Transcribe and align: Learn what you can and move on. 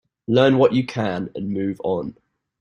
Learn 0.27 0.57
what 0.57 0.73
you 0.73 0.83
can 0.83 1.29
and 1.35 1.51
move 1.51 1.79
on. 1.83 2.17